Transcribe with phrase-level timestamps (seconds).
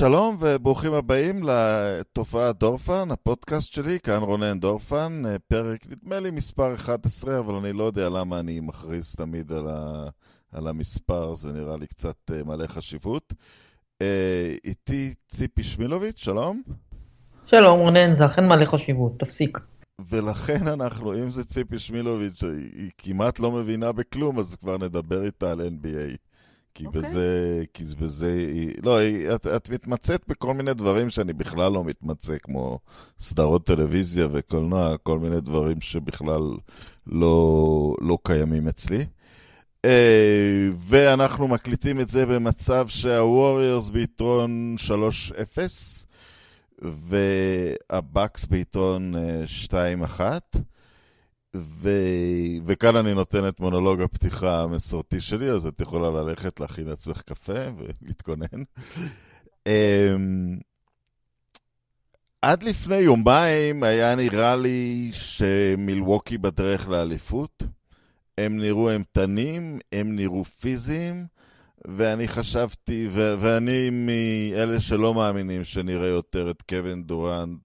[0.00, 6.74] שלום וברוכים הבאים לתופעת דורפן, הפודקאסט שלי, כאן רונן דורפן, אה, פרק נדמה לי מספר
[6.74, 10.08] 11, אבל אני לא יודע למה אני מכריז תמיד על, ה,
[10.52, 13.34] על המספר, זה נראה לי קצת אה, מלא חשיבות.
[14.02, 16.62] אה, איתי ציפי שמילוביץ', שלום.
[17.46, 19.58] שלום רונן, זה אכן מלא חשיבות, תפסיק.
[20.08, 22.42] ולכן אנחנו, אם זה ציפי שמילוביץ',
[22.74, 26.29] היא כמעט לא מבינה בכלום, אז כבר נדבר איתה על NBA.
[26.74, 26.86] כי okay.
[26.86, 27.02] אוקיי.
[27.02, 28.46] בזה, כי בזה,
[28.82, 28.98] לא,
[29.34, 32.78] את, את מתמצאת בכל מיני דברים שאני בכלל לא מתמצא, כמו
[33.20, 36.42] סדרות טלוויזיה וקולנוע, כל מיני דברים שבכלל
[37.06, 39.04] לא, לא קיימים אצלי.
[39.86, 39.90] Uh,
[40.78, 44.76] ואנחנו מקליטים את זה במצב שהווריורס ביתרון
[46.82, 49.68] 3-0, והבקס ביתרון uh,
[50.18, 50.20] 2-1.
[51.56, 51.90] ו...
[52.66, 57.60] וכאן אני נותן את מונולוג הפתיחה המסורתי שלי, אז את יכולה ללכת להכין לעצמך קפה
[57.76, 58.62] ולהתכונן.
[59.66, 60.58] אמ,
[62.42, 67.62] עד לפני יומיים היה נראה לי שמילווקי בדרך לאליפות.
[68.38, 71.26] הם נראו אימתנים, הם נראו פיזיים,
[71.84, 77.58] ואני חשבתי, ו- ואני מאלה שלא מאמינים שנראה יותר את קווין דורנט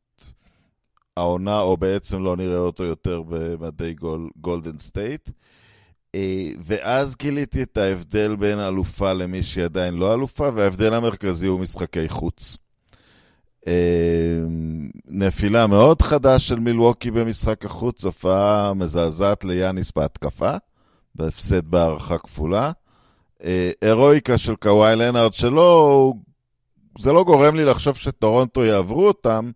[1.18, 5.30] העונה, או בעצם לא נראה אותו יותר במדי גול, גולדן סטייט.
[6.16, 11.60] אה, ואז גיליתי את ההבדל בין אלופה למי שהיא עדיין לא אלופה, וההבדל המרכזי הוא
[11.60, 12.58] משחקי חוץ.
[13.68, 13.74] אה,
[15.08, 20.52] נפילה מאוד חדה של מילווקי במשחק החוץ, הופעה מזעזעת ליאניס בהתקפה,
[21.16, 22.72] בהפסד בהארכה כפולה.
[23.44, 26.14] אה, הירואיקה של קוואי לנארד שלא,
[27.00, 29.52] זה לא גורם לי לחשוב שטורונטו יעברו אותם,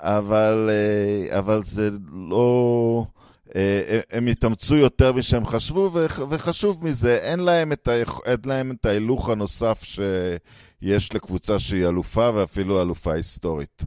[0.00, 3.06] אבל, אה, אבל זה לא...
[3.56, 5.90] אה, הם התאמצו יותר משהם חשבו,
[6.30, 7.92] וחשוב מזה, אין להם את, ה...
[8.24, 13.82] אין להם את ההילוך הנוסף שיש לקבוצה שהיא אלופה, ואפילו אלופה היסטורית.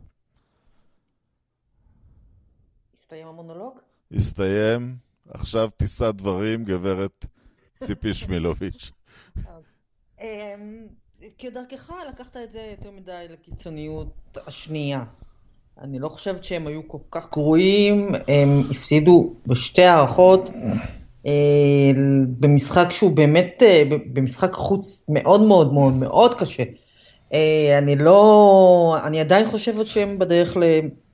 [2.93, 3.79] הסתיים המונולוג?
[4.11, 4.95] הסתיים.
[5.29, 7.25] עכשיו תישא דברים, גברת
[7.83, 8.91] ציפי שמילוביץ'.
[10.21, 10.87] אמ,
[11.37, 15.03] כדרכך לקחת את זה יותר מדי לקיצוניות השנייה.
[15.83, 20.49] אני לא חושבת שהם היו כל כך גרועים, הם הפסידו בשתי הערכות
[21.25, 21.31] אה,
[22.39, 23.83] במשחק שהוא באמת, אה,
[24.13, 26.63] במשחק חוץ מאוד מאוד מאוד מאוד קשה.
[27.33, 30.57] אה, אני לא, אני עדיין חושבת שהם בדרך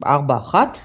[0.03, 0.77] לארבע אחת,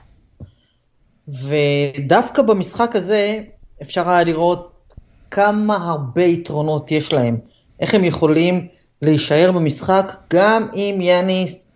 [1.29, 3.41] ודווקא במשחק הזה
[3.83, 4.95] אפשר היה לראות
[5.31, 7.37] כמה הרבה יתרונות יש להם,
[7.81, 8.67] איך הם יכולים
[9.03, 11.67] להישאר במשחק גם אם יאניס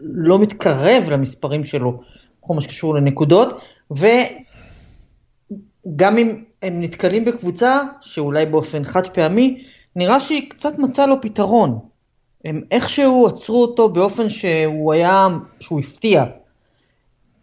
[0.00, 2.00] לא מתקרב למספרים שלו
[2.42, 4.18] בכל מה שקשור לנקודות, וגם
[6.18, 9.64] אם הם נתקלים בקבוצה שאולי באופן חד פעמי,
[9.96, 11.78] נראה שהיא קצת מצאה לו פתרון.
[12.44, 15.28] הם איכשהו עצרו אותו באופן שהוא היה,
[15.60, 16.24] שהוא הפתיע.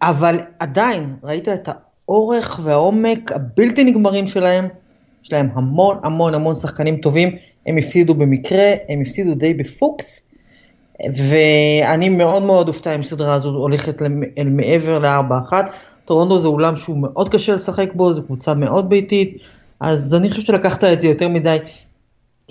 [0.01, 4.68] אבל עדיין, ראית את האורך והעומק הבלתי נגמרים שלהם,
[5.24, 7.35] יש להם המון המון המון שחקנים טובים,
[7.66, 10.26] הם הפסידו במקרה, הם הפסידו די בפוקס,
[11.16, 14.02] ואני מאוד מאוד אופתע אם הסדרה הזו הולכת
[14.38, 15.72] אל מעבר לארבע אחת.
[16.06, 19.38] טורונטו זה אולם שהוא מאוד קשה לשחק בו, זו קבוצה מאוד ביתית,
[19.80, 21.57] אז אני חושבת שלקחת את זה יותר מדי.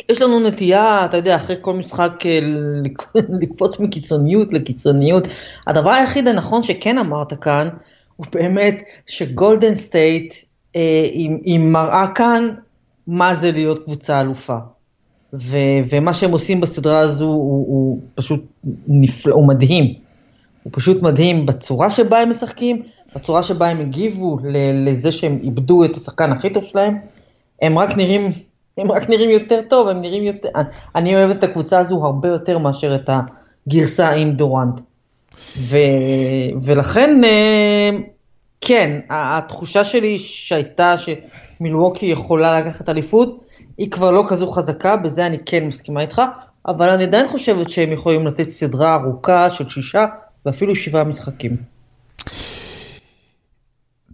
[0.09, 2.41] יש לנו נטייה, אתה יודע, אחרי כל משחק אה,
[3.41, 5.29] לקפוץ מקיצוניות לקיצוניות.
[5.67, 7.69] הדבר היחיד הנכון שכן אמרת כאן,
[8.17, 10.35] הוא באמת שגולדן סטייט,
[10.77, 11.07] אה,
[11.45, 12.49] היא מראה כאן
[13.07, 14.57] מה זה להיות קבוצה אלופה.
[15.41, 18.45] ו- ומה שהם עושים בסדרה הזו הוא, הוא פשוט
[18.89, 19.95] נפלא, הוא מדהים.
[20.63, 22.83] הוא פשוט מדהים בצורה שבה הם משחקים,
[23.15, 24.39] בצורה שבה הם הגיבו
[24.87, 26.99] לזה שהם איבדו את השחקן הכי טוב שלהם.
[27.63, 28.31] הם רק נראים,
[28.79, 30.49] הם רק נראים יותר טוב, הם נראים יותר,
[30.95, 33.11] אני אוהב את הקבוצה הזו הרבה יותר מאשר את
[33.67, 34.81] הגרסה עם דורנט.
[35.59, 35.79] ו,
[36.63, 37.91] ולכן, אה,
[38.61, 43.46] כן, התחושה שלי שהייתה שמילווקי יכולה לקחת אליפות,
[43.79, 46.23] היא כבר לא כזו חזקה, בזה אני כן מסכימה איתך,
[46.67, 50.05] אבל אני עדיין חושבת שהם יכולים לתת סדרה ארוכה של שישה
[50.47, 51.57] ואפילו שבעה משחקים.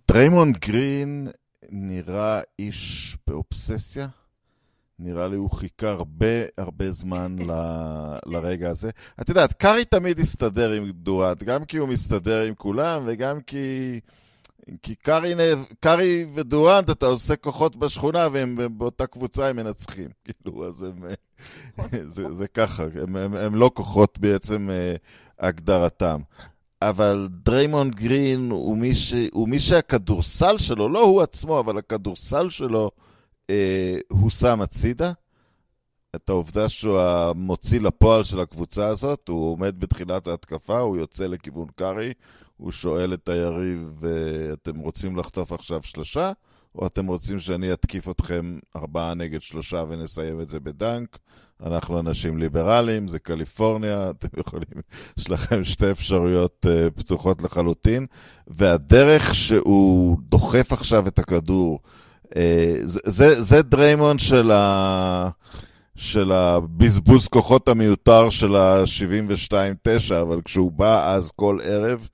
[0.08, 1.28] דריימונד גרין
[1.70, 4.06] נראה איש באובססיה.
[4.98, 6.26] נראה לי הוא חיכה הרבה
[6.58, 7.52] הרבה זמן ל...
[8.26, 8.90] לרגע הזה.
[9.20, 14.00] את יודעת, קארי תמיד הסתדר עם דורנט, גם כי הוא מסתדר עם כולם וגם כי...
[14.82, 15.34] כי קארי,
[15.80, 20.08] קארי ודורנט, אתה עושה כוחות בשכונה והם באותה קבוצה הם מנצחים.
[20.24, 21.04] כאילו, אז הם...
[22.08, 24.94] זה, זה ככה, הם, הם, הם לא כוחות בעצם אה,
[25.38, 26.20] הגדרתם.
[26.82, 32.50] אבל דריימון גרין הוא מי, ש, הוא מי שהכדורסל שלו, לא הוא עצמו, אבל הכדורסל
[32.50, 32.90] שלו,
[33.50, 35.12] אה, הוא שם הצידה.
[36.16, 41.66] את העובדה שהוא המוציא לפועל של הקבוצה הזאת, הוא עומד בתחילת ההתקפה, הוא יוצא לכיוון
[41.76, 42.12] קארי,
[42.62, 44.02] הוא שואל את היריב,
[44.52, 46.32] אתם רוצים לחטוף עכשיו שלושה,
[46.74, 51.18] או אתם רוצים שאני אתקיף אתכם ארבעה נגד שלושה ונסיים את זה בדנק?
[51.66, 54.82] אנחנו אנשים ליברליים, זה קליפורניה, אתם יכולים,
[55.18, 58.06] יש לכם שתי אפשרויות uh, פתוחות לחלוטין,
[58.46, 61.80] והדרך שהוא דוחף עכשיו את הכדור,
[62.24, 62.34] uh,
[62.80, 65.28] זה, זה, זה דריימון של ה...
[65.96, 72.08] של הבזבוז כוחות המיותר של ה-72-9, אבל כשהוא בא אז כל ערב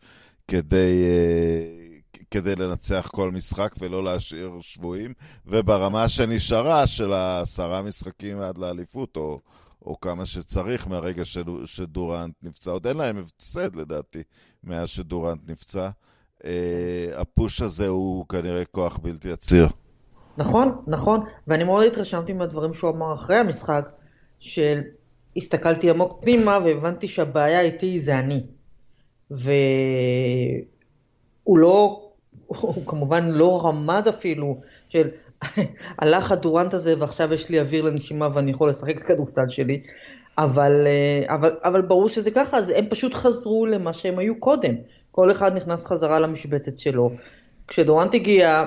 [0.49, 5.15] כדי, uh, כדי לנצח כל משחק ולא להשאיר שבויים,
[5.47, 9.41] וברמה שנשארה של העשרה משחקים עד לאליפות, או,
[9.87, 11.23] או כמה שצריך מהרגע
[11.65, 12.71] שדורנט נפצע.
[12.71, 14.23] עוד אין להם הפסד לדעתי
[14.65, 15.89] מאז שדורנט נפצע.
[16.39, 16.45] Uh,
[17.17, 19.69] הפוש הזה הוא כנראה כוח בלתי עציר.
[20.37, 23.89] נכון, נכון, ואני מאוד התרשמתי מהדברים שהוא אמר אחרי המשחק,
[24.39, 24.81] של
[25.37, 28.58] הסתכלתי עמוק פנימה והבנתי שהבעיה איתי זה אני.
[29.31, 30.69] והוא
[31.47, 32.09] לא,
[32.47, 35.09] הוא כמובן לא רמז אפילו, של
[35.99, 39.83] הלך הדורנט הזה ועכשיו יש לי אוויר לנשימה ואני יכול לשחק את הכדורסל שלי,
[40.39, 40.87] אבל,
[41.27, 44.75] אבל, אבל ברור שזה ככה, אז הם פשוט חזרו למה שהם היו קודם.
[45.11, 47.11] כל אחד נכנס חזרה למשבצת שלו.
[47.69, 48.65] כשדורנט הגיע,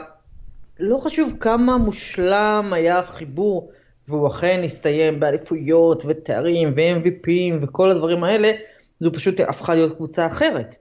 [0.79, 3.71] לא חשוב כמה מושלם היה החיבור,
[4.07, 8.51] והוא אכן הסתיים באליפויות ותארים ו-MVPים וכל הדברים האלה,
[9.01, 10.77] זו פשוט הפכה להיות קבוצה אחרת.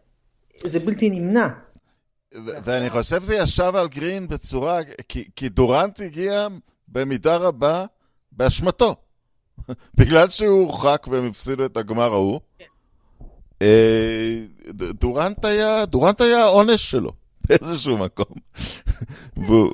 [0.65, 1.49] זה בלתי נמנע.
[2.35, 4.79] ואני חושב שזה ישב על גרין בצורה,
[5.09, 6.49] כי, כי דורנט הגיע
[6.89, 7.87] במידה רבה
[8.33, 8.95] באשמתו.
[9.99, 12.41] בגלל שהוא הורחק והם הפסידו את הגמר ההוא.
[12.59, 12.65] כן.
[13.63, 14.39] אה,
[14.75, 17.13] דורנט היה, דורנט היה העונש שלו
[17.49, 18.37] באיזשהו מקום.
[19.37, 19.73] והוא...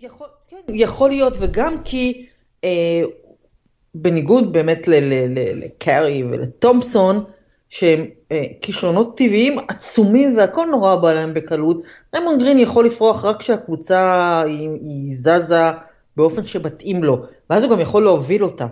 [0.00, 2.26] יכול, כן, יכול להיות, וגם כי
[2.64, 3.02] אה,
[3.94, 4.88] בניגוד באמת
[5.54, 7.24] לקארי ולתומפסון,
[7.70, 11.82] שהם אה, כישרונות טבעיים עצומים והכל נורא בא להם בקלות,
[12.14, 15.70] ריימון גרין יכול לפרוח רק כשהקבוצה היא, היא זזה
[16.16, 18.66] באופן שמתאים לו, ואז הוא גם יכול להוביל אותה.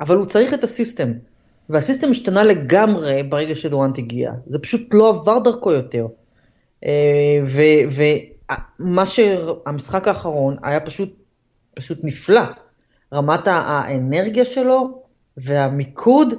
[0.00, 1.12] אבל הוא צריך את הסיסטם,
[1.68, 6.06] והסיסטם השתנה לגמרי ברגע שדורנט הגיע, זה פשוט לא עבר דרכו יותר.
[6.84, 7.40] אה,
[8.80, 11.12] ומה שהמשחק האחרון היה פשוט,
[11.74, 12.42] פשוט נפלא.
[13.12, 15.02] רמת האנרגיה שלו
[15.36, 16.34] והמיקוד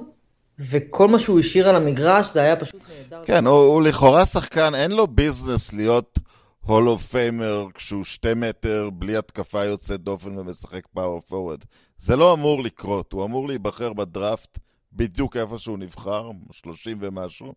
[0.59, 3.25] וכל מה שהוא השאיר על המגרש זה היה פשוט נהדר.
[3.25, 6.19] כן, הוא, הוא לכאורה שחקן, אין לו business להיות
[6.61, 11.59] Hall of Famer כשהוא שתי מטר בלי התקפה יוצאת דופן ומשחק power forward.
[11.97, 14.59] זה לא אמור לקרות, הוא אמור להיבחר בדראפט
[14.93, 17.53] בדיוק איפה שהוא נבחר, 30 ומשהו.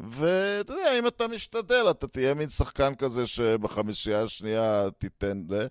[0.00, 5.66] ואתה יודע, אם אתה משתדל, אתה תהיה מין שחקן כזה שבחמישייה השנייה תיתן ל...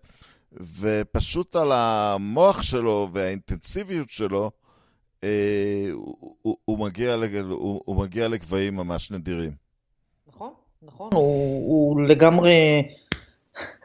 [0.79, 4.51] ופשוט על המוח שלו והאינטנסיביות שלו,
[5.91, 7.35] הוא, הוא, הוא, מגיע לג...
[7.35, 9.51] הוא, הוא מגיע לגבהים ממש נדירים.
[10.27, 10.50] נכון,
[10.83, 12.83] נכון, הוא, הוא לגמרי...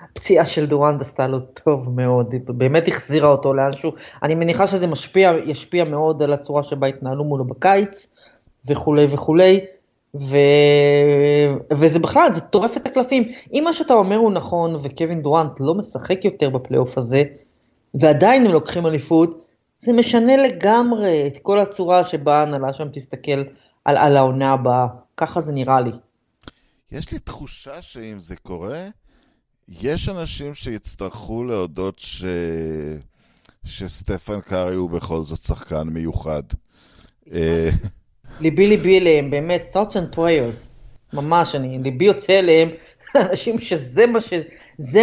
[0.03, 3.93] הפציעה של דורנד עשתה לו טוב מאוד, היא באמת החזירה אותו לאנשהו.
[4.23, 8.15] אני מניחה שזה משפיע, ישפיע מאוד על הצורה שבה התנהלו מולו בקיץ,
[8.67, 9.61] וכולי וכולי.
[10.15, 10.37] ו...
[11.73, 13.29] וזה בכלל, זה טורף את הקלפים.
[13.53, 17.23] אם מה שאתה אומר הוא נכון, וקווין דורנט לא משחק יותר בפלייאוף הזה,
[17.95, 19.46] ועדיין הם לוקחים אליפות,
[19.79, 23.45] זה משנה לגמרי את כל הצורה שבה ההנהלה שם תסתכל
[23.85, 24.87] על, על העונה הבאה.
[25.17, 25.91] ככה זה נראה לי.
[26.93, 28.89] יש לי תחושה שאם זה קורה,
[29.69, 32.25] יש אנשים שיצטרכו להודות ש...
[33.65, 36.43] שסטפן קארי הוא בכל זאת שחקן מיוחד.
[37.33, 37.69] אה,
[38.41, 40.69] ליבי ליבי אליהם, באמת, thoughts and prayers,
[41.13, 42.69] ממש, אני, ליבי יוצא אליהם,
[43.31, 44.33] אנשים שזה מה, ש,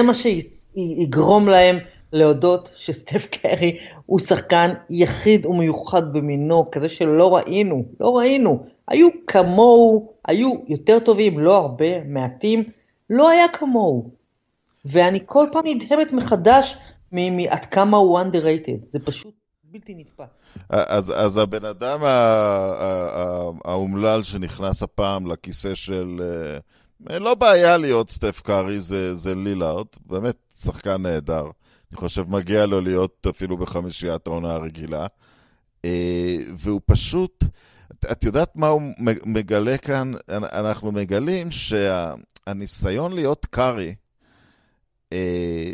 [0.03, 1.77] מה שיגרום להם
[2.13, 8.65] להודות שסטף קרי הוא שחקן יחיד ומיוחד במינו, כזה שלא ראינו, לא ראינו.
[8.87, 12.63] היו כמוהו, היו יותר טובים, לא הרבה, מעטים,
[13.09, 14.11] לא היה כמוהו.
[14.85, 16.77] ואני כל פעם נדהמת מחדש
[17.11, 20.41] מעד כמה הוא underrated, זה פשוט בלתי נתפס.
[20.69, 21.99] אז, אז הבן אדם
[23.65, 26.21] האומלל שנכנס הפעם לכיסא של...
[27.09, 31.45] אה, לא בעיה להיות סטף קארי, זה, זה לילארד, באמת שחקן נהדר.
[31.93, 35.07] אני חושב מגיע לו להיות אפילו בחמישיית העונה הרגילה.
[35.85, 37.43] אה, והוא פשוט,
[38.11, 38.81] את יודעת מה הוא
[39.25, 40.11] מגלה כאן?
[40.29, 43.95] אנחנו מגלים שהניסיון להיות קארי,
[45.13, 45.73] אה,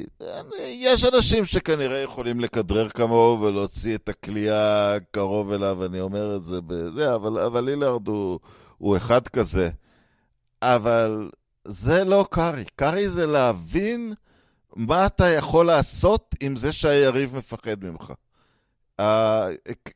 [0.67, 6.61] יש אנשים שכנראה יכולים לכדרר כמוהו ולהוציא את הכלייה קרוב אליו, אני אומר את זה
[6.67, 8.39] בזה, אבל, אבל לילארד הוא,
[8.77, 9.69] הוא אחד כזה.
[10.61, 11.29] אבל
[11.65, 12.65] זה לא קארי.
[12.75, 14.13] קארי זה להבין
[14.79, 18.13] מה אתה יכול לעשות עם זה שהיריב מפחד ממך.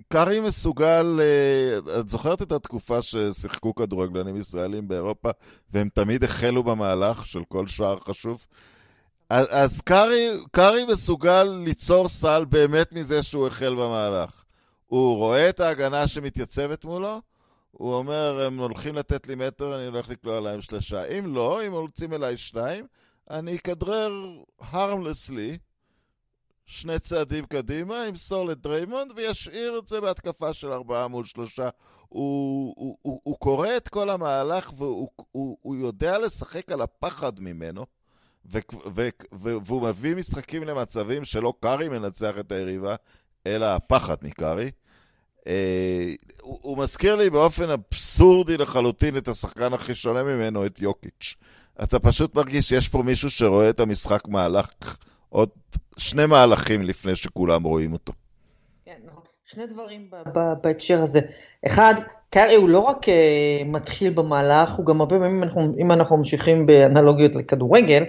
[0.08, 5.30] קארי מסוגל, אה, את זוכרת את התקופה ששיחקו כדורגלנים ישראלים באירופה,
[5.74, 8.46] והם תמיד החלו במהלך של כל שער חשוב?
[9.30, 14.44] אז קארי, קארי מסוגל ליצור סל באמת מזה שהוא החל במהלך.
[14.88, 17.22] הוא רואה את ההגנה שמתייצבת מולו,
[17.72, 21.06] הוא אומר, הם הולכים לתת לי מטר, אני הולך לקלוע להם שלושה.
[21.06, 22.86] אם לא, אם רוצים אליי שניים,
[23.30, 24.12] אני אכדרר
[24.62, 25.58] harmlessly
[26.66, 31.70] שני צעדים קדימה, ימסור לדריימונד וישאיר את זה בהתקפה של ארבעה מול שלושה.
[32.10, 37.40] הוא, הוא, הוא, הוא קורא את כל המהלך והוא הוא, הוא יודע לשחק על הפחד
[37.40, 37.86] ממנו.
[38.46, 38.60] ו-
[38.96, 42.96] ו- ו- והוא מביא משחקים למצבים שלא קארי מנצח את היריבה,
[43.48, 44.72] אלא הפחד מקארי.
[45.48, 51.36] אה, הוא, הוא מזכיר לי באופן אבסורדי לחלוטין את השחקן הכי שונה ממנו, את יוקיץ'.
[51.84, 54.98] אתה פשוט מרגיש שיש פה מישהו שרואה את המשחק מהלך
[55.30, 55.50] עוד
[55.98, 58.14] שני מהלכים לפני שכולם רואים אותו.
[58.86, 59.24] כן, נכון.
[59.46, 60.10] שני דברים
[60.62, 61.20] בהקשר הזה.
[61.66, 61.94] אחד,
[62.30, 63.12] קארי הוא לא רק uh,
[63.66, 68.04] מתחיל במהלך, הוא גם הרבה פעמים, אנחנו, אם אנחנו ממשיכים באנלוגיות לכדורגל,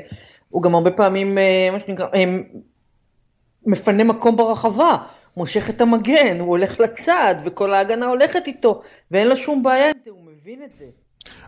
[0.49, 2.59] הוא גם הרבה פעמים, uh, מה שנקרא, uh,
[3.67, 4.97] מפנה מקום ברחבה,
[5.37, 8.81] מושך את המגן, הוא הולך לצד, וכל ההגנה הולכת איתו,
[9.11, 10.87] ואין לו שום בעיה עם זה, הוא מבין את זה.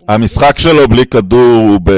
[0.09, 1.91] המשחק שלו בלי כדור הוא, ב,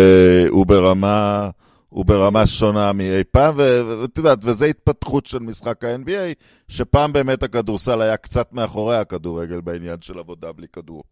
[0.49, 1.51] הוא ברמה...
[1.89, 6.35] הוא ברמה שונה מאי פעם, ואת יודעת, וזו התפתחות של משחק ה-NBA,
[6.69, 11.03] שפעם באמת הכדורסל היה קצת מאחורי הכדורגל בעניין של עבודה בלי כדור.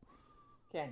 [0.73, 0.87] כן,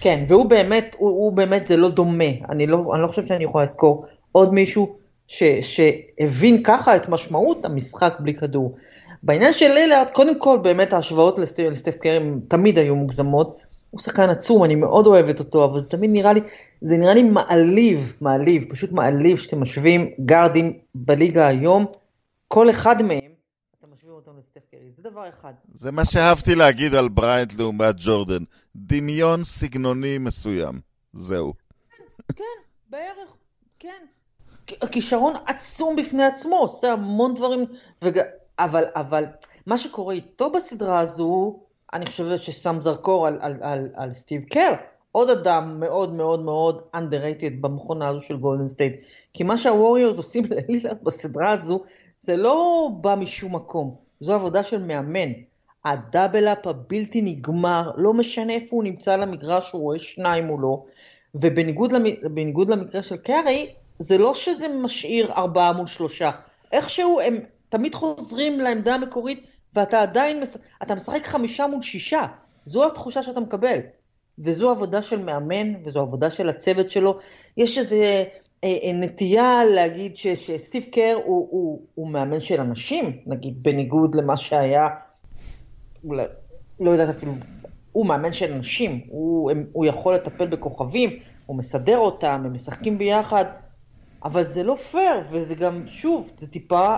[0.00, 2.24] כן, והוא באמת, הוא, הוא באמת, זה לא דומה.
[2.48, 4.96] אני לא, אני לא חושב שאני יכולה לזכור עוד מישהו
[5.26, 8.76] ש, שהבין ככה את משמעות המשחק בלי כדור.
[9.22, 13.67] בעניין של לילארד, קודם כל, באמת ההשוואות לסטף, קרים תמיד היו מוגזמות.
[13.90, 16.40] הוא שחקן עצום, אני מאוד אוהבת אותו, אבל זה תמיד נראה לי,
[16.80, 21.86] זה נראה לי מעליב, מעליב, פשוט מעליב שאתם משווים גארדים בליגה היום,
[22.48, 23.32] כל אחד מהם,
[23.78, 25.52] אתם משווים אותם לסטף קרי, זה דבר אחד.
[25.74, 28.44] זה מה שאהבתי להגיד על בריינט לעומת ג'ורדן,
[28.76, 30.80] דמיון סגנוני מסוים,
[31.12, 31.54] זהו.
[31.96, 32.04] כן,
[32.36, 32.44] כן,
[32.90, 33.28] בערך,
[33.78, 34.04] כן.
[34.82, 37.64] הכישרון עצום בפני עצמו, עושה המון דברים,
[38.04, 38.20] וג...
[38.58, 39.24] אבל, אבל
[39.66, 41.60] מה שקורה איתו בסדרה הזו,
[41.94, 44.74] אני חושבת ששם זרקור על, על, על, על סטיב קר,
[45.12, 49.04] עוד אדם מאוד מאוד מאוד underrated במכונה הזו של גולדן סטייט.
[49.32, 51.80] כי מה שהווריורס עושים ללילארד בסדרה הזו,
[52.20, 55.32] זה לא בא משום מקום, זו עבודה של מאמן.
[55.84, 60.86] הדאבל אפ הבלתי נגמר, לא משנה איפה הוא נמצא על המגרש, הוא רואה שניים מולו,
[61.34, 62.04] ובניגוד למ,
[62.68, 66.30] למקרה של קרי, זה לא שזה משאיר ארבעה מול שלושה.
[66.72, 70.42] איכשהו הם תמיד חוזרים לעמדה המקורית ואתה עדיין,
[70.82, 72.26] אתה משחק חמישה מול שישה,
[72.64, 73.78] זו התחושה שאתה מקבל.
[74.38, 77.18] וזו עבודה של מאמן, וזו עבודה של הצוות שלו.
[77.56, 78.24] יש איזו אה,
[78.64, 84.36] אה, נטייה להגיד ש, שסטיב קר הוא, הוא, הוא מאמן של אנשים, נגיד, בניגוד למה
[84.36, 84.88] שהיה,
[86.80, 87.32] לא יודעת אפילו,
[87.92, 91.10] הוא מאמן של אנשים, הוא, הם, הוא יכול לטפל בכוכבים,
[91.46, 93.44] הוא מסדר אותם, הם משחקים ביחד,
[94.24, 96.96] אבל זה לא פייר, וזה גם, שוב, זה טיפה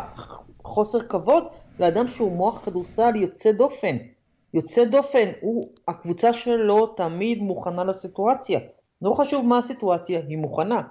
[0.65, 1.45] חוסר כבוד
[1.81, 3.97] לאדם שהוא מוח כדורסל יוצא דופן.
[4.55, 8.61] יוצא דופן, הוא, הקבוצה שלו תמיד מוכנה לסיטואציה.
[9.03, 10.83] לא חשוב מה הסיטואציה, היא מוכנה.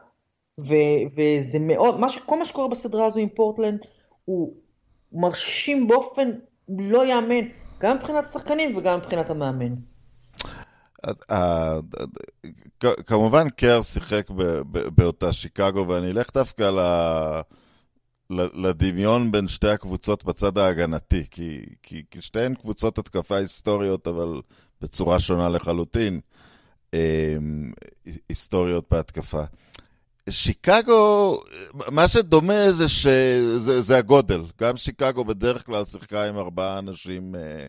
[0.60, 0.74] ו,
[1.16, 3.80] וזה מאוד, מה ש, כל מה שקורה בסדרה הזו עם פורטלנד
[4.26, 4.54] הוא
[5.12, 6.32] מרשים באופן
[6.70, 7.48] לא יאמן,
[7.80, 9.74] גם מבחינת השחקנים וגם מבחינת המאמן.
[13.06, 14.30] כמובן קר שיחק
[14.96, 16.80] באותה שיקגו, ואני אלך דווקא ל...
[18.32, 24.42] לדמיון בין שתי הקבוצות בצד ההגנתי, כי, כי, כי שתיהן קבוצות התקפה היסטוריות, אבל
[24.82, 26.20] בצורה שונה לחלוטין,
[26.94, 27.38] אה,
[28.30, 29.44] היסטוריות בהתקפה.
[30.30, 31.42] שיקגו,
[31.92, 34.42] מה שדומה זה, שזה, זה הגודל.
[34.62, 37.66] גם שיקגו בדרך כלל שיחקה עם ארבעה אנשים אה,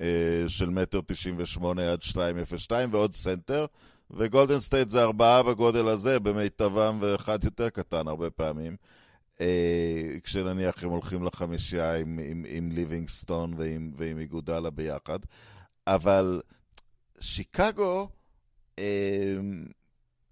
[0.00, 3.66] אה, של מטר תשעים ושמונה עד שתיים אפס שתיים ועוד סנטר,
[4.10, 8.72] וגולדן סטייט זה ארבעה בגודל הזה, במיטבם ואחד יותר קטן הרבה פעמים.
[8.72, 9.01] אה,
[10.24, 15.18] כשנניח הם הולכים לחמישייה עם, עם, עם ליבינגסטון ועם, ועם איגודלה ביחד.
[15.86, 16.40] אבל
[17.20, 18.08] שיקגו,
[18.78, 19.34] אה,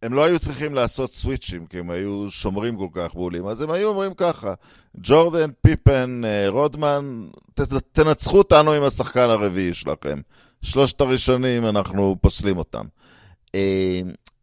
[0.02, 3.70] הם לא היו צריכים לעשות סוויצ'ים, כי הם היו שומרים כל כך בולים, אז הם
[3.70, 4.54] היו אומרים ככה,
[4.96, 7.60] ג'ורדן, פיפן, אה, רודמן, ת,
[7.92, 10.20] תנצחו אותנו עם השחקן הרביעי שלכם.
[10.62, 12.86] שלושת הראשונים, אנחנו פוסלים אותם.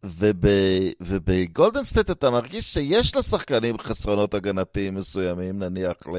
[0.04, 6.16] אה, ובגולדן סטייט אתה מרגיש שיש לשחקנים חסרונות הגנתיים מסוימים, נניח, ל...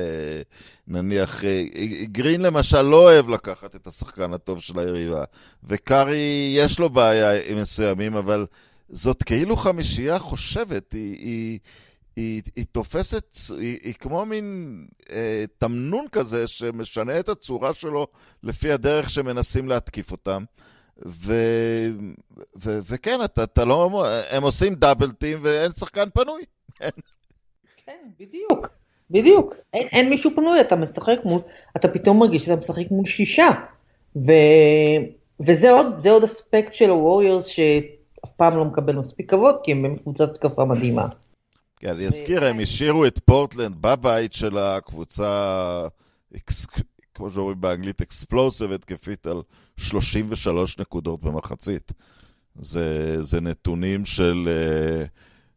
[0.87, 1.63] נניח אה,
[2.03, 5.23] גרין למשל לא אוהב לקחת את השחקן הטוב של היריבה,
[5.63, 8.45] וקארי יש לו בעיה עם מסוימים, אבל
[8.89, 11.59] זאת כאילו חמישייה חושבת, היא, היא,
[12.15, 14.77] היא, היא תופסת, היא, היא כמו מין
[15.11, 18.07] אה, תמנון כזה שמשנה את הצורה שלו
[18.43, 20.43] לפי הדרך שמנסים להתקיף אותם.
[21.05, 21.33] ו,
[22.55, 26.43] ו, וכן, אתה, אתה לא, הם עושים דאבלטים ואין שחקן פנוי.
[26.79, 26.89] כן,
[28.19, 28.67] בדיוק,
[29.11, 29.53] בדיוק.
[29.73, 31.41] אין, אין מישהו פנוי, אתה משחק מול,
[31.75, 33.49] אתה פתאום מרגיש שאתה משחק מול שישה.
[34.15, 34.31] ו,
[35.39, 40.29] וזה עוד, עוד אספקט של הווריורס שאף פעם לא מקבל מספיק כבוד, כי הם קבוצת
[40.29, 41.07] התקפה מדהימה.
[41.79, 45.87] כן, אני אזכיר, הם השאירו את פורטלנד בבית של הקבוצה,
[47.19, 49.41] כמו שאומרים באנגלית, אקספלוסיב התקפית על
[49.77, 51.91] 33 נקודות במחצית.
[52.61, 55.05] זה, זה נתונים של, אה,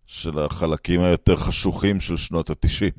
[0.07, 2.91] של החלקים היותר חשוכים של שנות ה-90.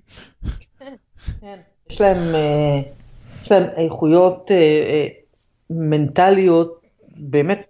[1.41, 1.55] כן,
[1.89, 2.82] יש להם, אה,
[3.43, 5.08] יש להם איכויות אה,
[5.70, 6.82] מנטליות
[7.17, 7.65] באמת,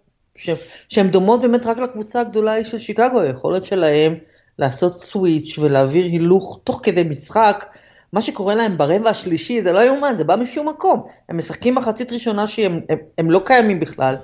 [0.90, 4.16] שהן דומות באמת רק לקבוצה הגדולה של שיקגו, היכולת שלהם
[4.60, 7.66] לעשות סוויץ' ולהעביר הילוך תוך כדי משחק.
[8.14, 11.04] מה שקורה להם ברבע השלישי זה לא יאומן, זה בא משום מקום.
[11.30, 14.16] הם משחקים מחצית ראשונה שהם הם, הם לא קיימים בכלל,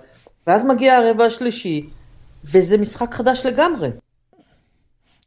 [0.48, 1.90] ואז מגיע הרבע השלישי,
[2.44, 3.90] וזה משחק חדש לגמרי.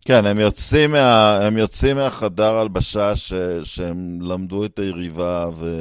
[0.04, 3.16] כן, הם יוצאים, מה, הם יוצאים מהחדר הלבשה
[3.64, 5.76] שהם למדו את היריבה ו...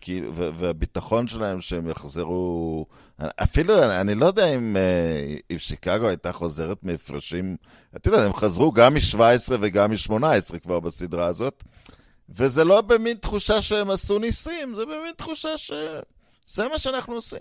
[0.00, 2.86] כאילו, והביטחון שלהם שהם יחזרו,
[3.42, 7.56] אפילו, אני לא יודע אם, אה, אם שיקגו הייתה חוזרת מהפרשים,
[7.96, 11.64] אתה יודע, הם חזרו גם מ-17 וגם מ-18 כבר בסדרה הזאת,
[12.28, 17.40] וזה לא במין תחושה שהם עשו ניסים, זה במין תחושה שזה מה שאנחנו עושים.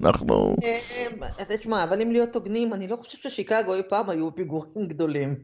[0.00, 0.56] אנחנו...
[0.62, 5.34] אה, תשמע, אבל אם להיות הוגנים, אני לא חושב ששיקגו אי פעם היו פיגורים גדולים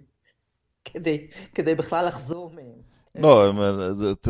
[0.85, 2.88] כדי, כדי בכלל לחזור מהם.
[3.15, 3.53] לא,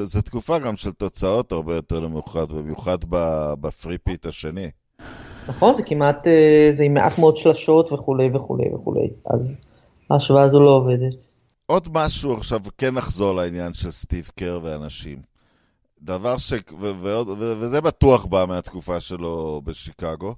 [0.05, 2.99] זו תקופה גם של תוצאות הרבה יותר נמוכות, במיוחד
[3.61, 4.71] ב three-peat השני.
[5.49, 9.61] נכון, זה כמעט, אה, זה עם מעט מאוד שלשות וכולי וכולי וכולי, אז
[10.11, 11.15] ההשוואה הזו לא עובדת.
[11.67, 15.19] עוד משהו עכשיו, כן נחזור לעניין של סטיב קר ואנשים.
[16.03, 16.53] דבר ש...
[16.81, 20.35] ו- ו- וזה בטוח בא מהתקופה שלו בשיקגו.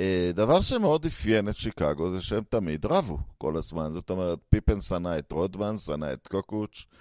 [0.00, 3.92] אה, דבר שמאוד אפיין את שיקגו זה שהם תמיד רבו כל הזמן.
[3.92, 6.96] זאת אומרת, פיפן שנא את רודמן, שנא את קוקוץ', אה,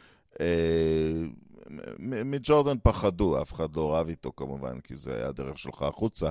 [1.99, 6.29] מג'ורדן פחדו, אף אחד לא רב איתו כמובן, כי זה היה הדרך שלך החוצה,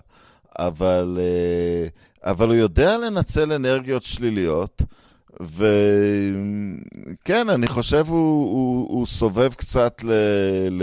[0.59, 1.87] אבל, אה,
[2.31, 4.83] אבל הוא יודע לנצל אנרגיות שליליות,
[5.40, 10.12] וכן, אני חושב הוא, הוא, הוא סובב קצת ל...
[10.71, 10.83] ל...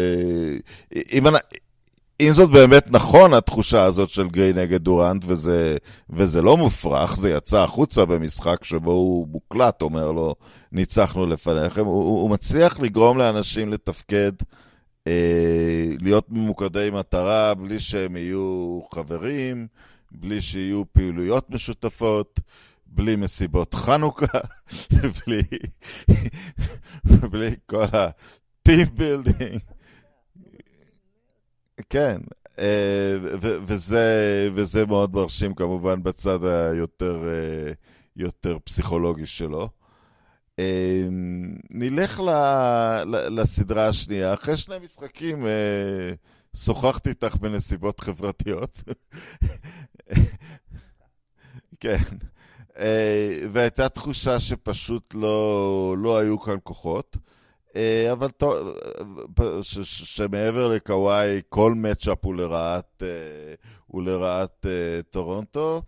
[1.11, 1.23] אם,
[2.21, 5.77] אם זאת באמת נכון, התחושה הזאת של גריי נגד דורנט, וזה,
[6.09, 10.35] וזה לא מופרך, זה יצא החוצה במשחק שבו הוא מוקלט, אומר לו,
[10.71, 14.31] ניצחנו לפניכם, הוא, הוא מצליח לגרום לאנשים לתפקד,
[15.07, 19.67] אה, להיות ממוקדי מטרה, בלי שהם יהיו חברים,
[20.11, 22.39] בלי שיהיו פעילויות משותפות.
[22.93, 24.39] בלי מסיבות חנוכה,
[25.17, 25.41] בלי,
[27.31, 29.70] בלי כל ה-team building.
[31.89, 32.17] כן,
[32.59, 37.71] אה, וזה, וזה מאוד מרשים כמובן בצד היותר אה,
[38.15, 39.69] יותר פסיכולוגי שלו.
[40.59, 41.03] אה,
[41.69, 42.29] נלך ל,
[43.29, 44.33] לסדרה השנייה.
[44.33, 45.45] אחרי שני משחקים
[46.55, 48.83] שוחחתי איתך בנסיבות חברתיות.
[51.79, 52.03] כן.
[53.51, 57.17] והייתה תחושה שפשוט לא, לא היו כאן כוחות.
[57.75, 58.27] אה, אבל
[59.83, 63.07] שמעבר לקוואי, כל matchup הוא לרעת, אה,
[63.87, 65.81] הוא לרעת אה, טורונטו.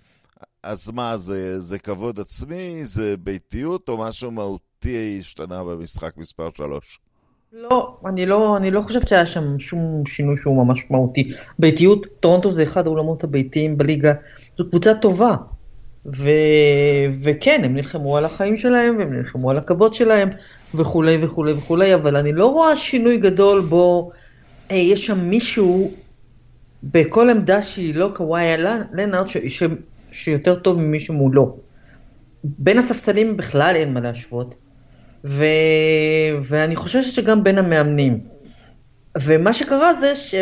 [0.64, 7.00] אז מה, זה, זה כבוד עצמי, זה ביתיות, או משהו מהותי השתנה במשחק מספר 3?
[7.54, 11.32] לא, אני לא, אני לא חושבת שהיה שם שום שינוי שהוא ממש מהותי.
[11.60, 14.14] ביתיות, טורונטו זה אחד האולמות הביתיים בליגה,
[14.58, 15.36] זו קבוצה טובה.
[16.06, 16.30] ו...
[17.24, 20.30] וכן, הם נלחמו על החיים שלהם, והם נלחמו על הכבוד שלהם,
[20.76, 24.12] וכולי וכולי וכולי, אבל אני לא רואה שינוי גדול בו
[24.72, 25.92] אה, יש שם מישהו
[26.84, 28.58] בכל עמדה שהיא לא קוואי
[28.94, 29.38] לנארד, ש...
[29.38, 29.64] ש...
[30.12, 31.58] שיותר טוב ממישהו מולו.
[32.44, 34.56] בין הספסלים בכלל אין מה להשוות,
[35.26, 35.46] ו...
[36.44, 38.20] ואני חושבת שגם בין המאמנים.
[39.22, 40.36] ומה שקרה זה ש...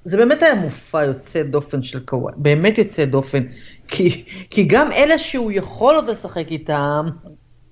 [0.00, 3.42] זה באמת היה מופע יוצא דופן של קוואי, באמת יוצא דופן,
[3.88, 7.06] כי, כי גם אלה שהוא יכול עוד לשחק איתם,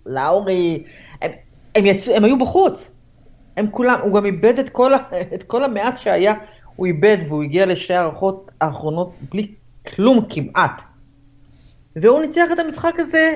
[0.07, 0.85] לאורי,
[1.77, 2.93] הם, יצאו, הם היו בחוץ.
[3.57, 4.93] הם כולם, הוא גם איבד את כל,
[5.35, 6.35] את כל המעט שהיה,
[6.77, 9.55] הוא איבד והוא הגיע לשתי הערכות האחרונות בלי
[9.95, 10.83] כלום כמעט.
[11.97, 13.35] והוא ניצח את המשחק הזה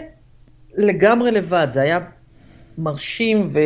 [0.75, 1.99] לגמרי לבד, זה היה
[2.79, 3.59] מרשים ו,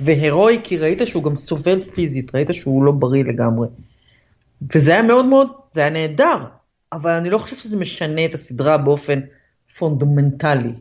[0.00, 3.68] והירואי, כי ראית שהוא גם סובל פיזית, ראית שהוא לא בריא לגמרי.
[4.74, 6.44] וזה היה מאוד מאוד, זה היה נהדר,
[6.92, 9.20] אבל אני לא חושב שזה משנה את הסדרה באופן
[9.78, 10.72] פונדמנטלי.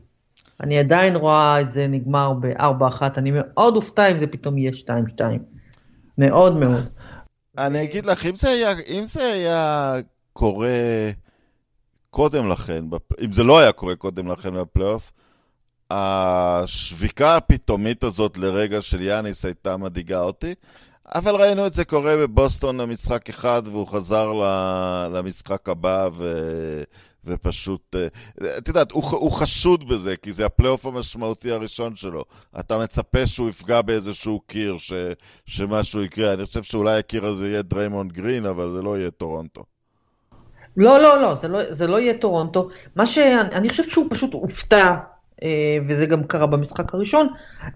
[0.64, 4.72] אני עדיין רואה את זה נגמר ב-4-1, אני מאוד אופתע אם זה פתאום יהיה
[5.18, 5.22] 2-2.
[6.18, 6.94] מאוד מאוד.
[7.58, 9.94] אני אגיד לך, אם זה היה, אם זה היה
[10.34, 11.10] קורה
[12.10, 12.86] קודם לכן,
[13.24, 15.12] אם זה לא היה קורה קודם לכן בפלייאוף,
[15.92, 20.54] השביקה הפתאומית הזאת לרגע של יאניס הייתה מדאיגה אותי,
[21.16, 24.32] אבל ראינו את זה קורה בבוסטון למשחק אחד, והוא חזר
[25.14, 26.34] למשחק הבא, ו...
[27.26, 28.08] ופשוט, אה,
[28.58, 32.24] את יודעת, הוא, הוא חשוד בזה, כי זה הפלייאוף המשמעותי הראשון שלו.
[32.60, 34.94] אתה מצפה שהוא יפגע באיזשהו קיר, ש,
[35.46, 36.34] שמשהו יקרה.
[36.34, 39.64] אני חושב שאולי הקיר הזה יהיה דריימונד גרין, אבל זה לא יהיה טורונטו.
[40.78, 42.70] לא, לא, לא, זה לא, זה לא יהיה טורונטו.
[42.96, 44.96] מה שאני חושבת שהוא פשוט הופתע,
[45.86, 47.28] וזה גם קרה במשחק הראשון,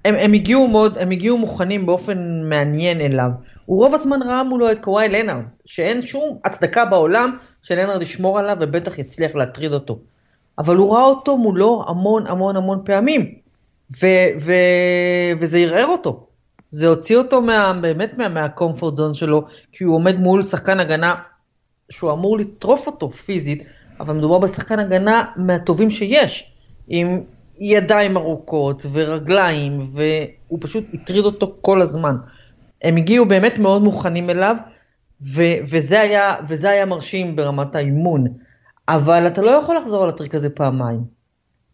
[0.06, 3.30] הם, הם, הגיעו מאוד, הם הגיעו מוכנים באופן מעניין אליו.
[3.65, 8.58] הוא רוב הזמן ראה מולו את קוואי לנארד, שאין שום הצדקה בעולם שלנארד ישמור עליו
[8.60, 9.99] ובטח יצליח להטריד אותו.
[10.58, 13.36] אבל הוא ראה אותו מולו המון המון המון פעמים,
[14.02, 14.08] ו,
[14.39, 14.54] ו,
[15.39, 16.28] וזה ערער אותו.
[16.71, 21.13] זה הוציא אותו מה, באמת מה, מהקומפורט זון שלו, כי הוא עומד מול שחקן הגנה
[21.89, 23.63] שהוא אמור לטרוף אותו פיזית,
[23.99, 26.52] אבל מדובר בשחקן הגנה מהטובים שיש,
[26.88, 27.21] עם
[27.63, 32.15] ידיים ארוכות ורגליים, והוא פשוט הטריד אותו כל הזמן.
[32.82, 34.56] הם הגיעו באמת מאוד מוכנים אליו,
[35.36, 38.28] ו- וזה, היה, וזה היה מרשים ברמת האימון.
[38.88, 40.99] אבל אתה לא יכול לחזור על הטריק הזה פעמיים.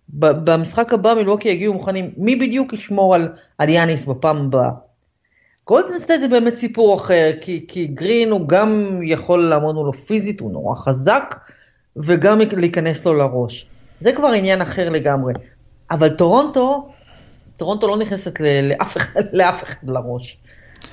[0.09, 4.69] במשחק הבא מלווקי יגיעו מוכנים, מי בדיוק ישמור על, על יאניס בפעם הבאה?
[5.67, 10.39] גולדן סטייט זה באמת סיפור אחר, כי, כי גרין הוא גם יכול לעמוד מולו פיזית,
[10.39, 11.35] הוא נורא חזק,
[11.95, 13.67] וגם להיכנס לו לראש.
[14.01, 15.33] זה כבר עניין אחר לגמרי.
[15.91, 16.89] אבל טורונטו,
[17.57, 20.37] טורונטו לא נכנסת לאף אחד, לאף אחד לראש.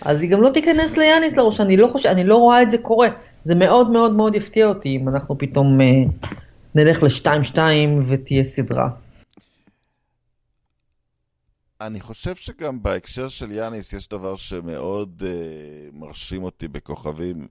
[0.03, 2.79] אז היא גם לא תיכנס ליאניס לראש, אני לא חושב, אני לא רואה את זה
[2.79, 3.09] קורה.
[3.45, 5.87] זה מאוד מאוד מאוד יפתיע אותי אם אנחנו פתאום אה,
[6.75, 7.59] נלך ל-2-2
[8.07, 8.89] ותהיה סדרה.
[11.81, 17.49] אני חושב שגם בהקשר של יאניס יש דבר שמאוד uh, מרשים אותי בכוכבים.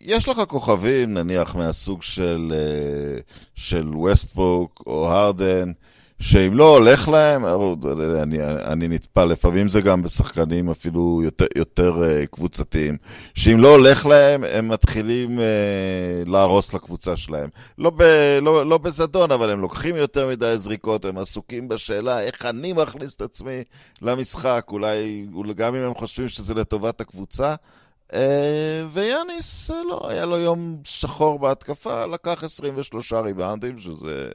[0.00, 5.72] יש לך כוכבים, נניח, מהסוג של, uh, של ווסטבוק או הרדן,
[6.20, 7.44] שאם לא הולך להם,
[8.22, 12.96] אני, אני נטפל, לפעמים זה גם בשחקנים אפילו יותר, יותר קבוצתיים,
[13.34, 15.42] שאם לא הולך להם, הם מתחילים uh,
[16.28, 17.48] להרוס לקבוצה שלהם.
[17.78, 18.02] לא, ב,
[18.42, 23.16] לא, לא בזדון, אבל הם לוקחים יותר מדי זריקות, הם עסוקים בשאלה איך אני מכניס
[23.16, 23.62] את עצמי
[24.02, 25.26] למשחק, אולי,
[25.56, 27.54] גם אם הם חושבים שזה לטובת הקבוצה.
[28.92, 34.28] ויאניס, לא, היה לו יום שחור בהתקפה, לקח 23 ריבאונדים, שזה...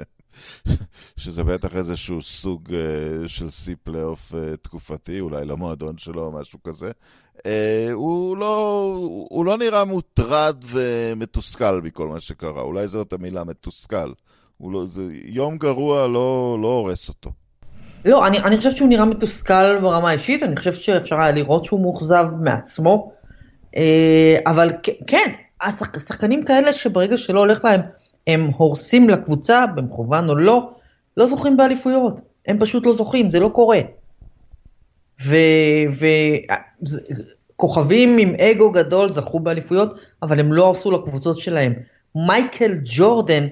[1.18, 6.60] שזה בטח איזשהו סוג uh, של סי פלייאוף uh, תקופתי, אולי למועדון שלו או משהו
[6.64, 6.92] כזה.
[7.38, 7.42] Uh,
[7.92, 8.86] הוא, לא,
[9.30, 14.12] הוא לא נראה מוטרד ומתוסכל מכל מה שקרה, אולי זאת המילה מתוסכל.
[14.72, 17.32] לא, זה, יום גרוע לא, לא הורס אותו.
[18.06, 21.82] לא, אני, אני חושבת שהוא נראה מתוסכל ברמה האישית, אני חושבת שאפשר היה לראות שהוא
[21.82, 23.12] מאוכזב מעצמו,
[24.46, 24.70] אבל
[25.08, 27.82] כן, השחקנים כאלה שברגע שלא הולך להם
[28.28, 30.72] הם הורסים לקבוצה, במכוון או לא,
[31.18, 32.22] לא זוכים באליפויות.
[32.48, 33.80] הם פשוט לא זוכים, זה לא קורה.
[37.56, 41.74] וכוכבים עם אגו גדול זכו באליפויות, אבל הם לא הרסו לקבוצות שלהם.
[42.16, 43.48] מייקל ג'ורדן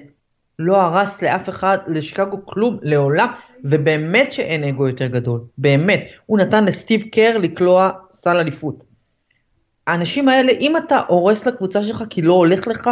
[0.58, 3.28] לא הרס לאף אחד, לשיקגו כלום, לעולם,
[3.64, 6.04] ובאמת שאין אגו יותר גדול, באמת.
[6.26, 8.84] הוא נתן לסטיב קר לקלוע סל אליפות.
[9.86, 12.90] האנשים האלה, אם אתה הורס לקבוצה שלך כי לא הולך לך,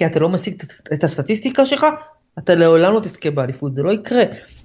[0.00, 1.86] כי אתה לא משיג את הסטטיסטיקה שלך,
[2.38, 4.22] אתה לעולם לא תזכה באליפות, זה לא יקרה.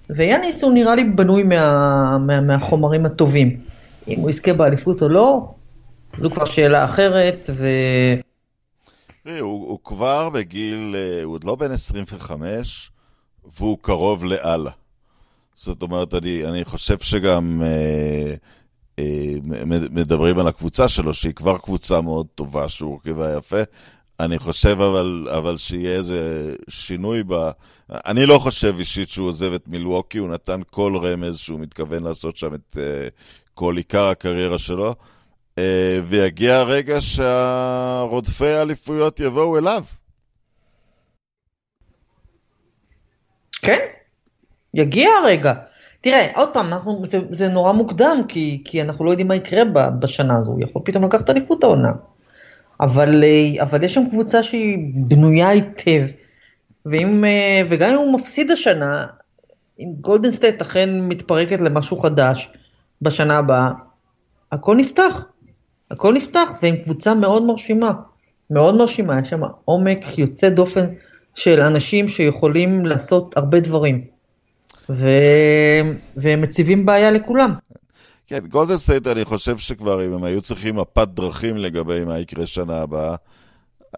[0.09, 3.61] ויאניס הוא נראה לי בנוי מה, מה, מהחומרים הטובים.
[4.07, 5.53] אם הוא יזכה באליפות או לא,
[6.19, 7.67] זו כבר שאלה אחרת, ו...
[9.23, 12.91] תראי, הוא, הוא כבר בגיל, אה, הוא עוד לא בן 25,
[13.57, 14.71] והוא קרוב לאללה.
[15.55, 18.33] זאת אומרת, אני, אני חושב שגם אה,
[18.99, 19.33] אה,
[19.91, 23.61] מדברים על הקבוצה שלו, שהיא כבר קבוצה מאוד טובה, שהוא הרכיבה יפה,
[24.19, 27.33] אני חושב אבל, אבל שיהיה איזה שינוי ב...
[27.89, 32.37] אני לא חושב אישית שהוא עוזב את מילווקי, הוא נתן כל רמז שהוא מתכוון לעשות
[32.37, 32.79] שם את uh,
[33.53, 35.59] כל עיקר הקריירה שלו, uh,
[36.03, 39.83] ויגיע הרגע שהרודפי האליפויות יבואו אליו.
[43.61, 43.79] כן,
[44.73, 45.53] יגיע הרגע.
[46.01, 49.63] תראה, עוד פעם, אנחנו, זה, זה נורא מוקדם, כי, כי אנחנו לא יודעים מה יקרה
[49.99, 51.91] בשנה הזו, הוא יכול פתאום לקחת אליפות העונה.
[52.81, 56.05] אבל, אה, אבל יש שם קבוצה שהיא בנויה היטב,
[56.85, 59.05] ואם, אה, וגם אם הוא מפסיד השנה,
[59.79, 62.49] אם גולדן סטייט אכן מתפרקת למשהו חדש
[63.01, 63.71] בשנה הבאה,
[64.51, 65.25] הכל נפתח.
[65.91, 67.91] הכל נפתח, ועם קבוצה מאוד מרשימה.
[68.49, 70.85] מאוד מרשימה, יש שם עומק יוצא דופן
[71.35, 74.01] של אנשים שיכולים לעשות הרבה דברים.
[74.89, 75.07] ו...
[76.17, 77.53] והם מציבים בעיה לכולם.
[78.27, 82.47] כן, גולדן סטייט, אני חושב שכבר אם הם היו צריכים מפת דרכים לגבי מה יקרה
[82.47, 83.15] שנה הבאה,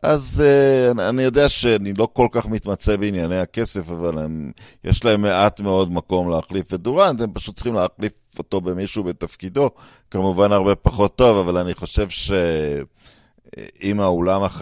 [0.03, 4.51] אז אה, אני יודע שאני לא כל כך מתמצא בענייני הכסף, אבל הם,
[4.83, 9.69] יש להם מעט מאוד מקום להחליף את דורנט, הם פשוט צריכים להחליף אותו במישהו בתפקידו,
[10.11, 14.61] כמובן הרבה פחות טוב, אבל אני חושב שאם האולם, הח...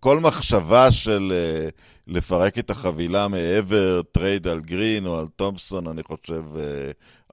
[0.00, 1.70] כל מחשבה של אה,
[2.06, 6.42] לפרק את החבילה מעבר trade על גרין או על תומפסון, אני חושב...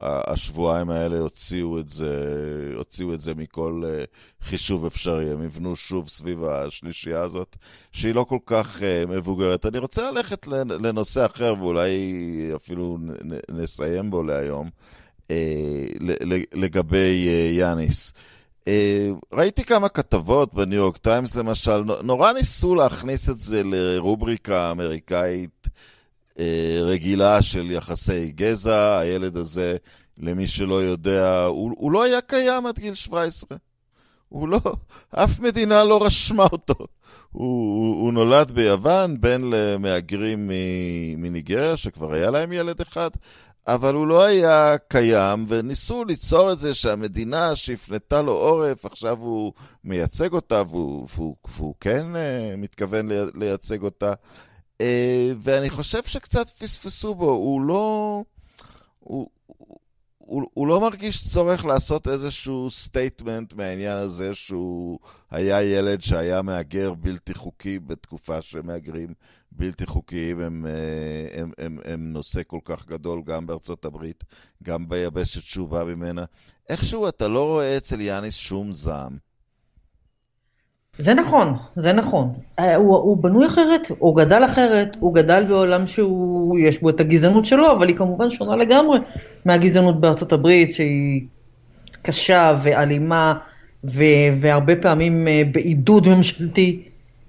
[0.01, 2.33] השבועיים האלה הוציאו את זה,
[2.75, 4.03] הוציאו את זה מכל אה,
[4.41, 5.31] חישוב אפשרי.
[5.31, 7.55] הם יבנו שוב סביב השלישייה הזאת,
[7.91, 9.65] שהיא לא כל כך uh, מבוגרת.
[9.65, 12.97] אני רוצה ללכת לנושא אחר, ואולי אפילו
[13.51, 14.69] נסיים בו להיום,
[15.27, 15.31] uh,
[16.53, 18.13] לגבי יאניס.
[19.33, 25.71] ראיתי כמה כתבות בניו יורק טיימס למשל, נורא ניסו להכניס את זה לרובריקה אמריקאית אה,
[26.81, 28.97] רגילה של יחסי גזע.
[28.99, 29.75] הילד הזה,
[30.17, 33.57] למי שלא יודע, הוא, הוא לא היה קיים עד גיל 17.
[34.29, 34.59] הוא לא,
[35.11, 36.73] אף מדינה לא רשמה אותו.
[37.31, 40.51] הוא, הוא, הוא נולד ביוון, בן למהגרים
[41.17, 43.09] מניגריה, שכבר היה להם ילד אחד,
[43.67, 49.53] אבל הוא לא היה קיים, וניסו ליצור את זה שהמדינה שהפנתה לו עורף, עכשיו הוא
[49.83, 54.13] מייצג אותה, והוא, והוא, והוא כן uh, מתכוון לייצג אותה.
[54.81, 58.23] אה, ואני חושב שקצת פספסו בו, הוא לא...
[58.99, 59.29] הוא,
[60.17, 64.99] הוא, הוא לא מרגיש צורך לעשות איזשהו statement מהעניין הזה שהוא
[65.31, 69.13] היה ילד שהיה מהגר בלתי חוקי בתקופה שמהגרים
[69.51, 74.23] בלתי חוקיים הם, אה, הם, הם, הם נושא כל כך גדול גם בארצות הברית,
[74.63, 76.25] גם ביבשת שהוא בא ממנה.
[76.69, 79.17] איכשהו אתה לא רואה אצל יאניס שום זעם.
[80.99, 82.33] זה נכון, זה נכון.
[82.59, 86.99] אה, הוא, הוא בנוי אחרת, הוא גדל אחרת, הוא גדל בעולם שהוא, יש בו את
[86.99, 88.99] הגזענות שלו, אבל היא כמובן שונה לגמרי
[89.45, 91.21] מהגזענות בארצות הברית, שהיא
[92.01, 93.33] קשה ואלימה,
[93.83, 94.03] ו,
[94.39, 96.83] והרבה פעמים אה, בעידוד ממשלתי,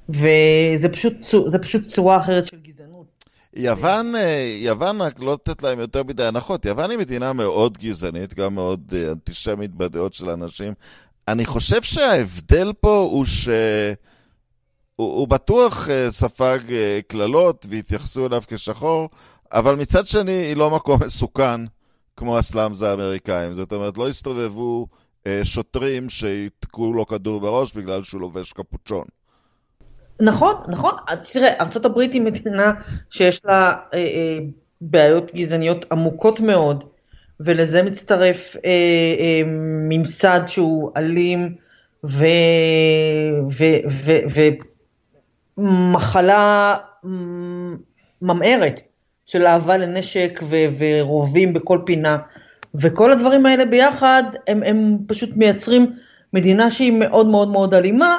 [0.08, 1.14] וזה פשוט,
[1.62, 3.06] פשוט צורה אחרת של גזענות.
[3.56, 8.34] יוון, אה, יוון, רק לא לתת להם יותר מדי הנחות, יוון היא מדינה מאוד גזענית,
[8.34, 10.72] גם מאוד אנטישמית בדעות של אנשים.
[11.28, 13.48] אני חושב שההבדל פה הוא ש...
[14.96, 16.72] הוא, הוא בטוח uh, ספג uh,
[17.08, 19.08] קללות והתייחסו אליו כשחור,
[19.52, 21.60] אבל מצד שני היא לא מקום מסוכן
[22.16, 23.54] כמו הסלאמס האמריקאים.
[23.54, 24.86] זאת אומרת, לא הסתובבו
[25.24, 29.04] uh, שוטרים שיתקעו לו כדור בראש בגלל שהוא לובש קפוצ'ון.
[30.20, 30.94] נכון, נכון.
[31.32, 32.72] תראה, ארה"ב היא מדינה
[33.10, 34.38] שיש לה אה, אה,
[34.80, 36.84] בעיות גזעניות עמוקות מאוד.
[37.40, 38.70] ולזה מצטרף אה,
[39.18, 39.42] אה,
[39.88, 41.54] ממסד שהוא אלים
[45.58, 46.76] ומחלה
[48.22, 48.80] ממארת
[49.26, 52.16] של אהבה לנשק ו, ורובים בכל פינה.
[52.74, 55.92] וכל הדברים האלה ביחד, הם, הם פשוט מייצרים
[56.32, 58.16] מדינה שהיא מאוד מאוד מאוד אלימה,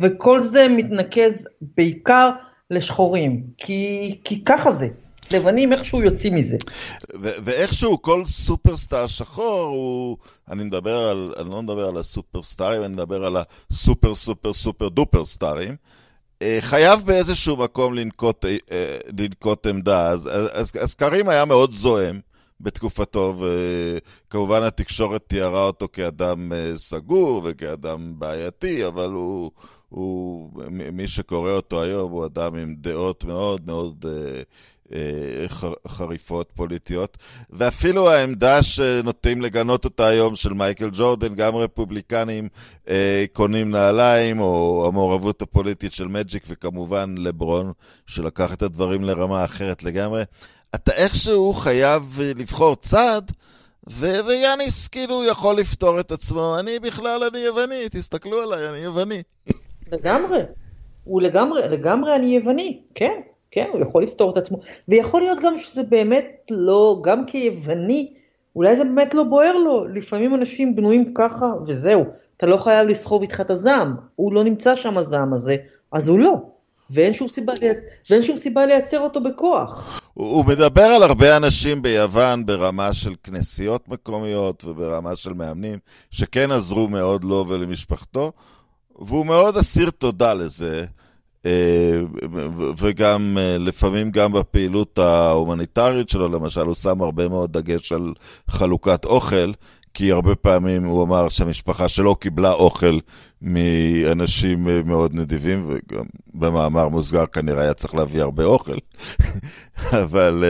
[0.00, 2.30] וכל זה מתנקז בעיקר
[2.70, 4.88] לשחורים, כי, כי ככה זה.
[5.32, 6.56] לבנים איכשהו יוצאים מזה.
[7.20, 10.16] ואיכשהו כל סופרסטאר שחור הוא,
[10.50, 13.36] אני מדבר על, אני לא מדבר על הסופרסטארים, אני מדבר על
[13.70, 15.76] הסופר סופר סופר דופר סטארים.
[16.42, 21.74] אה, חייב באיזשהו מקום לנקוט, אה, אה, לנקוט עמדה, אז, אז, אז קרים היה מאוד
[21.74, 22.20] זועם
[22.60, 29.50] בתקופתו, וכמובן התקשורת תיארה אותו כאדם סגור וכאדם בעייתי, אבל הוא,
[29.88, 30.50] הוא,
[30.92, 34.42] מי שקורא אותו היום הוא אדם עם דעות מאוד מאוד אה,
[35.88, 37.16] חריפות פוליטיות,
[37.50, 42.48] ואפילו העמדה שנוטים לגנות אותה היום של מייקל ג'ורדן, גם רפובליקנים
[42.88, 47.72] אה, קונים נעליים, או המעורבות הפוליטית של מג'יק, וכמובן לברון,
[48.06, 50.22] שלקח את הדברים לרמה אחרת לגמרי.
[50.74, 53.22] אתה איכשהו חייב לבחור צד,
[53.90, 56.58] ו- ויאניס כאילו יכול לפתור את עצמו.
[56.58, 59.22] אני בכלל, אני יווני, תסתכלו עליי, אני יווני.
[59.92, 60.38] לגמרי.
[61.04, 63.20] הוא לגמרי, לגמרי אני יווני, כן.
[63.56, 68.12] כן, הוא יכול לפתור את עצמו, ויכול להיות גם שזה באמת לא, גם כיווני,
[68.56, 72.04] אולי זה באמת לא בוער לו, לפעמים אנשים בנויים ככה, וזהו,
[72.36, 75.56] אתה לא חייב לסחוב איתך את הזעם, הוא לא נמצא שם הזעם הזה,
[75.92, 76.34] אז הוא לא.
[76.90, 77.52] ואין שום סיבה,
[78.10, 80.00] ואין שום סיבה לייצר אותו בכוח.
[80.14, 85.78] הוא מדבר על הרבה אנשים ביוון ברמה של כנסיות מקומיות וברמה של מאמנים,
[86.10, 88.32] שכן עזרו מאוד לו ולמשפחתו,
[88.98, 90.84] והוא מאוד אסיר תודה לזה.
[91.46, 92.00] אה,
[92.76, 98.12] וגם אה, לפעמים גם בפעילות ההומניטרית שלו, למשל, הוא שם הרבה מאוד דגש על
[98.48, 99.52] חלוקת אוכל,
[99.94, 102.98] כי הרבה פעמים הוא אמר שהמשפחה שלו קיבלה אוכל
[103.42, 106.04] מאנשים אה, מאוד נדיבים, וגם
[106.34, 108.76] במאמר מוסגר כנראה היה צריך להביא הרבה אוכל.
[110.04, 110.44] אבל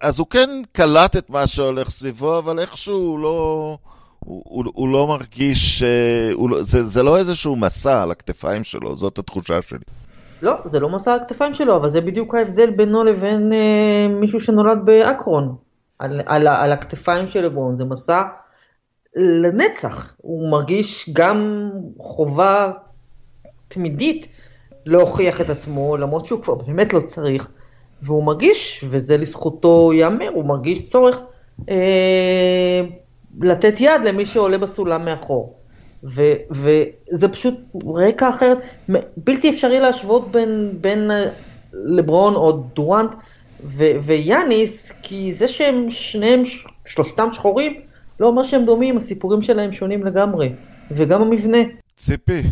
[0.00, 3.78] אז הוא כן קלט את מה שהולך סביבו, אבל איכשהו הוא לא...
[4.24, 5.82] הוא, הוא, הוא לא מרגיש,
[6.32, 9.78] הוא, לא, זה, זה לא איזשהו מסע על הכתפיים שלו, זאת התחושה שלי.
[10.42, 14.40] לא, זה לא מסע על הכתפיים שלו, אבל זה בדיוק ההבדל בינו לבין אה, מישהו
[14.40, 15.56] שנולד באקרון.
[15.98, 18.22] על, על, על הכתפיים של לברון, זה מסע
[19.16, 20.14] לנצח.
[20.16, 22.70] הוא מרגיש גם חובה
[23.68, 24.28] תמידית
[24.86, 27.48] להוכיח את עצמו, למרות שהוא כבר באמת לא צריך,
[28.02, 31.20] והוא מרגיש, וזה לזכותו ייאמר, הוא מרגיש צורך
[31.70, 32.80] אה,
[33.40, 35.60] לתת יד למי שעולה בסולם מאחור.
[36.04, 37.54] ו, וזה פשוט
[37.94, 38.58] רקע אחרת,
[39.16, 41.24] בלתי אפשרי להשוות בין, בין אה,
[41.72, 43.14] לברון או דורנט
[43.64, 46.42] ו, ויאניס, כי זה שהם שניהם,
[46.84, 47.80] שלושתם שחורים,
[48.20, 50.52] לא אומר שהם דומים, הסיפורים שלהם שונים לגמרי,
[50.90, 51.58] וגם המבנה.
[51.96, 52.42] ציפי,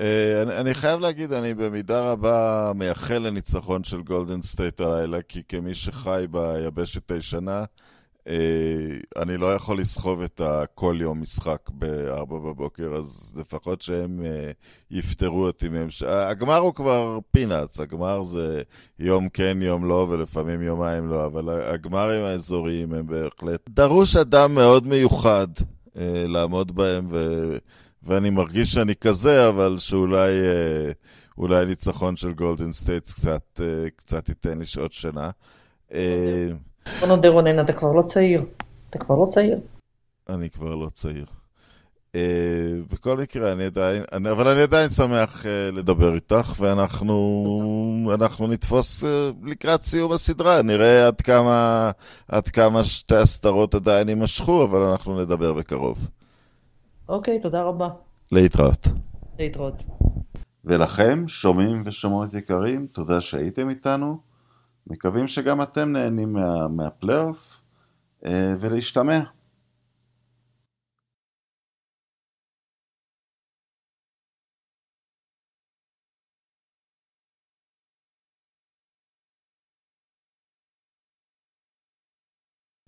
[0.00, 5.42] אה, אני, אני חייב להגיד, אני במידה רבה מייחל לניצחון של גולדן סטייט הלילה, כי
[5.48, 7.64] כמי שחי ביבשת הישנה,
[9.16, 14.50] אני לא יכול לסחוב את הכל יום משחק ב-4 בבוקר, אז לפחות שהם אה,
[14.90, 15.88] יפטרו אותי מהם.
[16.06, 18.62] הגמר הוא כבר peanuts, הגמר זה
[18.98, 23.60] יום כן, יום לא, ולפעמים יומיים לא, אבל הגמרים האזוריים הם בהחלט...
[23.68, 25.48] דרוש אדם מאוד מיוחד
[25.96, 27.48] אה, לעמוד בהם, ו...
[28.02, 30.30] ואני מרגיש שאני כזה, אבל שאולי
[31.38, 33.60] אולי ניצחון של גולדן סטייטס קצת,
[33.96, 35.30] קצת ייתן לי שעות שינה.
[37.00, 38.44] בוא נודה רונן, אתה כבר לא צעיר.
[38.90, 39.58] אתה כבר לא צעיר.
[40.28, 41.24] אני כבר לא צעיר.
[42.14, 42.20] אה,
[42.92, 49.04] בכל מקרה, אני עדיין, אני, אבל אני עדיין שמח uh, לדבר איתך, ואנחנו אנחנו נתפוס
[49.04, 49.06] uh,
[49.46, 50.62] לקראת סיום הסדרה.
[50.62, 51.90] נראה עד כמה,
[52.28, 55.98] עד כמה שתי הסדרות עדיין יימשכו, אבל אנחנו נדבר בקרוב.
[57.08, 57.88] אוקיי, okay, תודה רבה.
[58.32, 58.88] להתראות.
[59.38, 59.82] להתראות.
[60.64, 64.29] ולכם, שומעים ושומעות יקרים, תודה שהייתם איתנו.
[64.90, 67.60] מקווים שגם אתם נהנים מה, מהפלייאוף,
[68.26, 69.20] אה, ולהשתמע.